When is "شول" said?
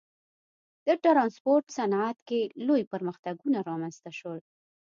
4.19-4.39